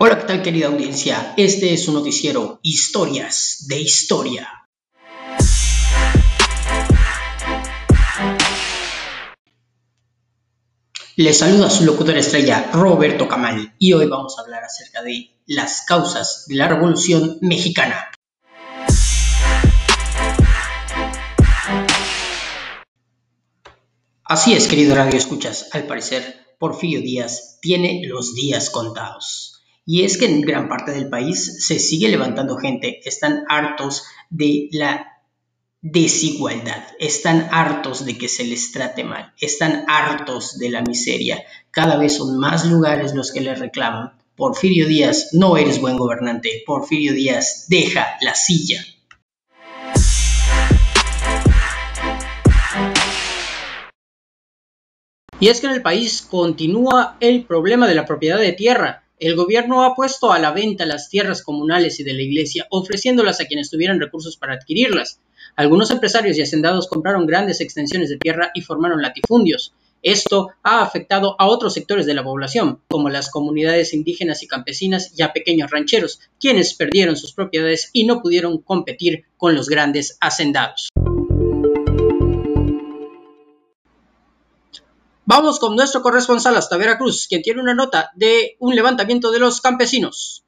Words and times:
Hola, 0.00 0.16
¿qué 0.20 0.26
tal 0.26 0.42
querida 0.42 0.68
audiencia? 0.68 1.34
Este 1.36 1.74
es 1.74 1.84
su 1.84 1.92
noticiero 1.92 2.60
Historias 2.62 3.64
de 3.66 3.80
Historia. 3.80 4.48
Les 11.16 11.36
saluda 11.36 11.68
su 11.68 11.84
locutor 11.84 12.16
estrella 12.16 12.70
Roberto 12.72 13.26
Camal 13.26 13.74
y 13.80 13.92
hoy 13.92 14.06
vamos 14.06 14.38
a 14.38 14.42
hablar 14.42 14.62
acerca 14.62 15.02
de 15.02 15.32
las 15.46 15.84
causas 15.84 16.44
de 16.46 16.54
la 16.54 16.68
Revolución 16.68 17.38
Mexicana. 17.40 18.12
Así 24.22 24.52
es, 24.52 24.68
querido 24.68 24.94
radio 24.94 25.18
escuchas, 25.18 25.70
al 25.72 25.88
parecer 25.88 26.54
Porfirio 26.60 27.00
Díaz 27.00 27.58
tiene 27.60 28.02
los 28.04 28.36
días 28.36 28.70
contados. 28.70 29.57
Y 29.90 30.04
es 30.04 30.18
que 30.18 30.26
en 30.26 30.42
gran 30.42 30.68
parte 30.68 30.92
del 30.92 31.08
país 31.08 31.64
se 31.66 31.78
sigue 31.78 32.10
levantando 32.10 32.58
gente, 32.58 33.00
están 33.08 33.44
hartos 33.48 34.04
de 34.28 34.68
la 34.70 35.22
desigualdad, 35.80 36.84
están 36.98 37.48
hartos 37.52 38.04
de 38.04 38.18
que 38.18 38.28
se 38.28 38.44
les 38.44 38.70
trate 38.70 39.02
mal, 39.02 39.32
están 39.40 39.86
hartos 39.88 40.58
de 40.58 40.68
la 40.68 40.82
miseria. 40.82 41.42
Cada 41.70 41.96
vez 41.96 42.18
son 42.18 42.38
más 42.38 42.66
lugares 42.66 43.14
los 43.14 43.32
que 43.32 43.40
les 43.40 43.58
reclaman. 43.58 44.12
Porfirio 44.36 44.86
Díaz, 44.86 45.30
no 45.32 45.56
eres 45.56 45.80
buen 45.80 45.96
gobernante. 45.96 46.62
Porfirio 46.66 47.14
Díaz, 47.14 47.64
deja 47.68 48.18
la 48.20 48.34
silla. 48.34 48.84
Y 55.40 55.48
es 55.48 55.62
que 55.62 55.66
en 55.66 55.72
el 55.72 55.80
país 55.80 56.20
continúa 56.20 57.16
el 57.20 57.44
problema 57.44 57.88
de 57.88 57.94
la 57.94 58.04
propiedad 58.04 58.38
de 58.38 58.52
tierra. 58.52 59.07
El 59.20 59.34
gobierno 59.34 59.82
ha 59.82 59.96
puesto 59.96 60.30
a 60.30 60.38
la 60.38 60.52
venta 60.52 60.86
las 60.86 61.08
tierras 61.08 61.42
comunales 61.42 61.98
y 61.98 62.04
de 62.04 62.12
la 62.12 62.22
iglesia, 62.22 62.68
ofreciéndolas 62.70 63.40
a 63.40 63.46
quienes 63.46 63.68
tuvieran 63.68 63.98
recursos 63.98 64.36
para 64.36 64.54
adquirirlas. 64.54 65.20
Algunos 65.56 65.90
empresarios 65.90 66.38
y 66.38 66.42
hacendados 66.42 66.86
compraron 66.86 67.26
grandes 67.26 67.60
extensiones 67.60 68.10
de 68.10 68.18
tierra 68.18 68.52
y 68.54 68.60
formaron 68.60 69.02
latifundios. 69.02 69.74
Esto 70.04 70.50
ha 70.62 70.82
afectado 70.82 71.34
a 71.40 71.48
otros 71.48 71.74
sectores 71.74 72.06
de 72.06 72.14
la 72.14 72.22
población, 72.22 72.80
como 72.88 73.08
las 73.08 73.28
comunidades 73.28 73.92
indígenas 73.92 74.44
y 74.44 74.46
campesinas 74.46 75.12
y 75.18 75.22
a 75.22 75.32
pequeños 75.32 75.72
rancheros, 75.72 76.20
quienes 76.38 76.74
perdieron 76.74 77.16
sus 77.16 77.32
propiedades 77.32 77.90
y 77.92 78.06
no 78.06 78.22
pudieron 78.22 78.58
competir 78.58 79.24
con 79.36 79.56
los 79.56 79.68
grandes 79.68 80.16
hacendados. 80.20 80.90
Vamos 85.30 85.58
con 85.58 85.76
nuestro 85.76 86.00
corresponsal 86.00 86.56
hasta 86.56 86.78
Veracruz, 86.78 87.26
quien 87.28 87.42
tiene 87.42 87.60
una 87.60 87.74
nota 87.74 88.10
de 88.14 88.56
un 88.60 88.74
levantamiento 88.74 89.30
de 89.30 89.38
los 89.38 89.60
campesinos. 89.60 90.42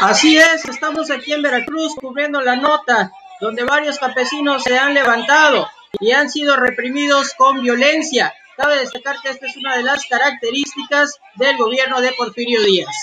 Así 0.00 0.38
es, 0.38 0.64
estamos 0.66 1.10
aquí 1.10 1.32
en 1.32 1.42
Veracruz 1.42 1.96
cubriendo 2.00 2.40
la 2.40 2.54
nota 2.54 3.10
donde 3.40 3.64
varios 3.64 3.98
campesinos 3.98 4.62
se 4.62 4.78
han 4.78 4.94
levantado 4.94 5.66
y 5.98 6.12
han 6.12 6.30
sido 6.30 6.54
reprimidos 6.54 7.34
con 7.36 7.60
violencia. 7.60 8.32
Cabe 8.56 8.78
destacar 8.78 9.16
que 9.24 9.30
esta 9.30 9.46
es 9.48 9.56
una 9.56 9.76
de 9.76 9.82
las 9.82 10.06
características 10.06 11.18
del 11.34 11.56
gobierno 11.56 12.00
de 12.00 12.12
Porfirio 12.12 12.62
Díaz. 12.62 12.94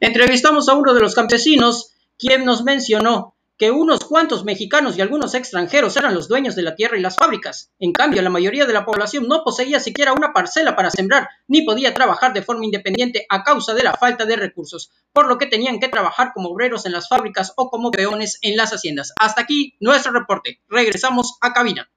Entrevistamos 0.00 0.68
a 0.68 0.74
uno 0.74 0.92
de 0.92 1.00
los 1.00 1.14
campesinos, 1.14 1.94
quien 2.18 2.44
nos 2.44 2.64
mencionó 2.64 3.34
que 3.56 3.70
unos 3.70 4.00
cuantos 4.00 4.44
mexicanos 4.44 4.98
y 4.98 5.00
algunos 5.00 5.32
extranjeros 5.32 5.96
eran 5.96 6.14
los 6.14 6.28
dueños 6.28 6.54
de 6.54 6.60
la 6.60 6.74
tierra 6.74 6.98
y 6.98 7.00
las 7.00 7.16
fábricas. 7.16 7.70
En 7.78 7.92
cambio, 7.92 8.20
la 8.20 8.28
mayoría 8.28 8.66
de 8.66 8.74
la 8.74 8.84
población 8.84 9.26
no 9.26 9.42
poseía 9.42 9.80
siquiera 9.80 10.12
una 10.12 10.34
parcela 10.34 10.76
para 10.76 10.90
sembrar, 10.90 11.30
ni 11.48 11.62
podía 11.62 11.94
trabajar 11.94 12.34
de 12.34 12.42
forma 12.42 12.66
independiente 12.66 13.24
a 13.30 13.42
causa 13.42 13.72
de 13.72 13.84
la 13.84 13.94
falta 13.94 14.26
de 14.26 14.36
recursos, 14.36 14.90
por 15.14 15.28
lo 15.28 15.38
que 15.38 15.46
tenían 15.46 15.80
que 15.80 15.88
trabajar 15.88 16.32
como 16.34 16.50
obreros 16.50 16.84
en 16.84 16.92
las 16.92 17.08
fábricas 17.08 17.54
o 17.56 17.70
como 17.70 17.90
peones 17.90 18.38
en 18.42 18.58
las 18.58 18.74
haciendas. 18.74 19.14
Hasta 19.18 19.40
aquí 19.40 19.76
nuestro 19.80 20.12
reporte. 20.12 20.60
Regresamos 20.68 21.38
a 21.40 21.54
cabina. 21.54 21.90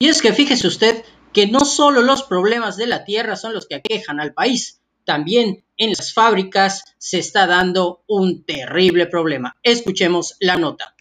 Y 0.00 0.08
es 0.08 0.20
que 0.20 0.32
fíjese 0.32 0.66
usted 0.66 1.04
que 1.36 1.46
no 1.46 1.66
solo 1.66 2.00
los 2.00 2.22
problemas 2.22 2.78
de 2.78 2.86
la 2.86 3.04
tierra 3.04 3.36
son 3.36 3.52
los 3.52 3.66
que 3.66 3.74
aquejan 3.74 4.20
al 4.20 4.32
país, 4.32 4.80
también 5.04 5.66
en 5.76 5.90
las 5.90 6.14
fábricas 6.14 6.96
se 6.96 7.18
está 7.18 7.46
dando 7.46 8.04
un 8.06 8.46
terrible 8.46 9.04
problema. 9.04 9.54
Escuchemos 9.62 10.36
la 10.40 10.56
nota. 10.56 10.95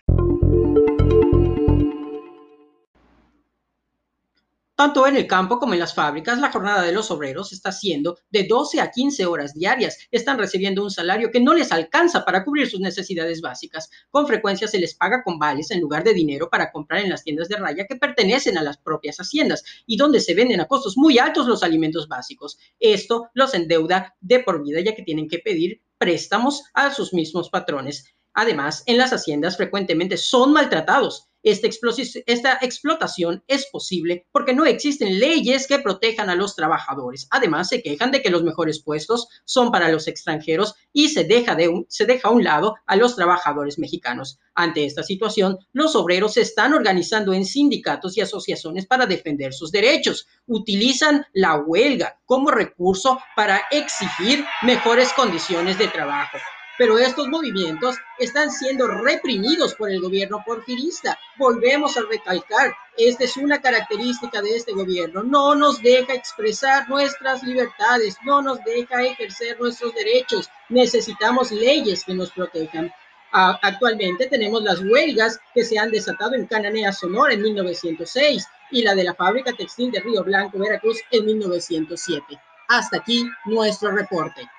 Tanto 4.75 5.07
en 5.07 5.15
el 5.15 5.25
campo 5.25 5.57
como 5.57 5.73
en 5.73 5.79
las 5.79 5.95
fábricas, 5.95 6.39
la 6.39 6.51
jornada 6.51 6.81
de 6.81 6.91
los 6.91 7.09
obreros 7.09 7.53
está 7.53 7.71
siendo 7.71 8.17
de 8.29 8.43
12 8.43 8.81
a 8.81 8.91
15 8.91 9.25
horas 9.25 9.53
diarias. 9.53 9.97
Están 10.11 10.37
recibiendo 10.37 10.83
un 10.83 10.91
salario 10.91 11.31
que 11.31 11.39
no 11.39 11.53
les 11.53 11.71
alcanza 11.71 12.25
para 12.25 12.43
cubrir 12.43 12.69
sus 12.69 12.81
necesidades 12.81 13.39
básicas. 13.39 13.89
Con 14.09 14.27
frecuencia 14.27 14.67
se 14.67 14.79
les 14.79 14.93
paga 14.93 15.23
con 15.23 15.39
vales 15.39 15.71
en 15.71 15.79
lugar 15.79 16.03
de 16.03 16.13
dinero 16.13 16.49
para 16.49 16.73
comprar 16.73 17.05
en 17.05 17.09
las 17.09 17.23
tiendas 17.23 17.47
de 17.47 17.55
raya 17.55 17.85
que 17.87 17.95
pertenecen 17.95 18.57
a 18.57 18.63
las 18.63 18.77
propias 18.77 19.15
haciendas 19.15 19.63
y 19.85 19.95
donde 19.95 20.19
se 20.19 20.33
venden 20.33 20.59
a 20.59 20.67
costos 20.67 20.97
muy 20.97 21.19
altos 21.19 21.47
los 21.47 21.63
alimentos 21.63 22.09
básicos. 22.09 22.57
Esto 22.77 23.29
los 23.33 23.53
endeuda 23.53 24.17
de 24.19 24.39
por 24.39 24.61
vida 24.61 24.81
ya 24.81 24.93
que 24.93 25.03
tienen 25.03 25.29
que 25.29 25.39
pedir 25.39 25.83
préstamos 25.97 26.63
a 26.73 26.93
sus 26.93 27.13
mismos 27.13 27.49
patrones. 27.49 28.13
Además, 28.33 28.83
en 28.87 28.97
las 28.97 29.13
haciendas 29.13 29.55
frecuentemente 29.55 30.17
son 30.17 30.51
maltratados 30.51 31.29
esta, 31.45 32.57
explotación 32.61 33.43
es 33.47 33.67
posible 33.67 34.25
porque 34.31 34.55
no 34.55 34.65
existen 34.65 35.19
leyes 35.19 35.67
que 35.67 35.77
protejan 35.77 36.29
a 36.29 36.35
los 36.35 36.55
trabajadores. 36.55 37.27
Además, 37.29 37.69
se 37.69 37.83
quejan 37.83 38.11
de 38.11 38.23
que 38.23 38.31
los 38.31 38.43
mejores 38.43 38.81
puestos 38.81 39.27
son 39.45 39.71
para 39.71 39.89
los 39.89 40.07
extranjeros 40.07 40.73
y 40.91 41.09
se 41.09 41.23
deja, 41.23 41.55
de 41.55 41.85
se 41.87 42.05
deja 42.05 42.29
a 42.29 42.31
un 42.31 42.43
lado 42.43 42.75
a 42.87 42.95
los 42.95 43.15
trabajadores 43.15 43.77
mexicanos. 43.77 44.39
Ante 44.55 44.85
esta 44.85 45.03
situación, 45.03 45.59
los 45.71 45.95
obreros 45.95 46.33
se 46.33 46.41
están 46.41 46.73
organizando 46.73 47.33
en 47.33 47.45
sindicatos 47.45 48.17
y 48.17 48.21
asociaciones 48.21 48.87
para 48.87 49.05
defender 49.05 49.53
sus 49.53 49.71
derechos. 49.71 50.27
Utilizan 50.47 51.25
la 51.33 51.57
huelga 51.57 52.19
como 52.25 52.49
recurso 52.49 53.19
para 53.35 53.61
exigir 53.69 54.43
mejores 54.63 55.13
condiciones 55.13 55.77
de 55.77 55.89
trabajo 55.89 56.37
pero 56.77 56.97
estos 56.97 57.27
movimientos 57.27 57.97
están 58.19 58.51
siendo 58.51 58.87
reprimidos 58.87 59.75
por 59.75 59.89
el 59.89 60.01
gobierno 60.01 60.43
porfirista. 60.45 61.17
Volvemos 61.37 61.97
a 61.97 62.01
recalcar, 62.09 62.73
esta 62.97 63.23
es 63.23 63.37
una 63.37 63.61
característica 63.61 64.41
de 64.41 64.55
este 64.55 64.73
gobierno, 64.73 65.23
no 65.23 65.55
nos 65.55 65.81
deja 65.81 66.13
expresar 66.13 66.87
nuestras 66.89 67.43
libertades, 67.43 68.17
no 68.23 68.41
nos 68.41 68.63
deja 68.63 69.03
ejercer 69.03 69.59
nuestros 69.59 69.93
derechos, 69.93 70.49
necesitamos 70.69 71.51
leyes 71.51 72.03
que 72.03 72.13
nos 72.13 72.31
protejan. 72.31 72.91
Actualmente 73.31 74.27
tenemos 74.27 74.63
las 74.63 74.79
huelgas 74.79 75.39
que 75.53 75.65
se 75.65 75.77
han 75.77 75.91
desatado 75.91 76.35
en 76.35 76.47
Cananea, 76.47 76.93
Sonora 76.93 77.33
en 77.33 77.41
1906 77.41 78.47
y 78.71 78.81
la 78.81 78.95
de 78.95 79.03
la 79.03 79.13
fábrica 79.13 79.51
textil 79.51 79.91
de 79.91 79.99
Río 79.99 80.23
Blanco, 80.23 80.57
Veracruz 80.57 81.01
en 81.11 81.25
1907. 81.25 82.23
Hasta 82.69 82.97
aquí 82.97 83.29
nuestro 83.45 83.91
reporte. 83.91 84.49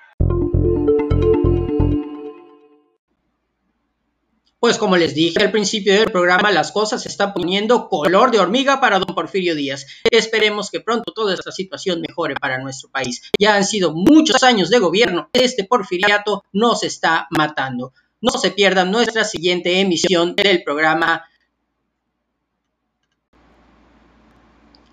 Pues 4.66 4.78
como 4.78 4.96
les 4.96 5.14
dije 5.14 5.40
al 5.40 5.52
principio 5.52 5.92
del 5.94 6.10
programa, 6.10 6.50
las 6.50 6.72
cosas 6.72 7.00
se 7.00 7.08
están 7.08 7.32
poniendo 7.32 7.88
color 7.88 8.32
de 8.32 8.40
hormiga 8.40 8.80
para 8.80 8.98
don 8.98 9.14
Porfirio 9.14 9.54
Díaz. 9.54 9.86
Esperemos 10.10 10.72
que 10.72 10.80
pronto 10.80 11.12
toda 11.12 11.34
esta 11.34 11.52
situación 11.52 12.00
mejore 12.00 12.34
para 12.34 12.58
nuestro 12.58 12.90
país. 12.90 13.22
Ya 13.38 13.54
han 13.54 13.64
sido 13.64 13.92
muchos 13.94 14.42
años 14.42 14.68
de 14.68 14.80
gobierno, 14.80 15.30
este 15.32 15.62
porfiriato 15.62 16.42
nos 16.52 16.82
está 16.82 17.28
matando. 17.30 17.92
No 18.20 18.32
se 18.32 18.50
pierdan 18.50 18.90
nuestra 18.90 19.22
siguiente 19.22 19.78
emisión 19.78 20.34
del 20.34 20.64
programa 20.64 21.24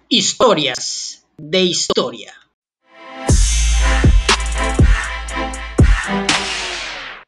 Historias 0.08 1.26
de 1.36 1.62
Historia. 1.64 2.43